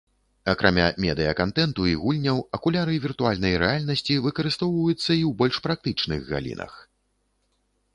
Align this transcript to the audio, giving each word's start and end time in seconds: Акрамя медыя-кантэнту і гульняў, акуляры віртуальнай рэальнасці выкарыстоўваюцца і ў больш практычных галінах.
Акрамя 0.53 0.85
медыя-кантэнту 1.03 1.85
і 1.91 1.93
гульняў, 2.05 2.41
акуляры 2.59 2.97
віртуальнай 3.05 3.53
рэальнасці 3.67 4.21
выкарыстоўваюцца 4.29 4.99
і 4.99 4.99
ў 4.99 5.31
больш 5.45 5.55
практычных 5.69 6.19
галінах. 6.33 6.73